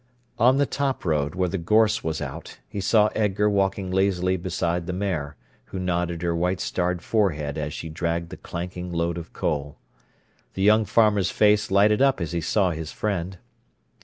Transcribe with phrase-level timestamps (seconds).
[0.39, 4.87] On the top road, where the gorse was out, he saw Edgar walking lazily beside
[4.87, 5.35] the mare,
[5.65, 9.77] who nodded her white starred forehead as she dragged the clanking load of coal.
[10.55, 13.37] The young farmer's face lighted up as he saw his friend.